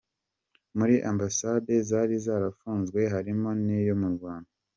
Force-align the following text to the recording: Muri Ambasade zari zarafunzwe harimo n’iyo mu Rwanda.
Muri 0.77 0.95
Ambasade 1.11 1.73
zari 1.89 2.15
zarafunzwe 2.25 2.99
harimo 3.13 3.49
n’iyo 3.65 3.93
mu 4.01 4.09
Rwanda. 4.15 4.49